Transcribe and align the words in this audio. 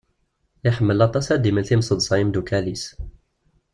Iḥemmel 0.67 0.99
aṭas 1.07 1.27
ad 1.33 1.39
d-imel 1.41 1.65
timṣeḍsa 1.67 2.13
i 2.15 2.19
yimeddukal-is. 2.19 2.85